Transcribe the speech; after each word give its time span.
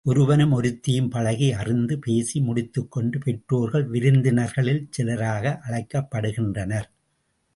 ஒருவனும் 0.05 0.51
ஒருத்தியும் 0.51 1.09
பழகி 1.09 1.51
அறிந்து 1.51 1.99
பேசி 1.99 2.41
முடித்துக்கொண்டு 2.41 3.19
பெற்றோர்கள் 3.19 3.85
விருந்தினர்களில் 3.87 4.89
சிலராக 4.97 5.53
அழைக்கப்படுகின்றனர். 5.67 6.89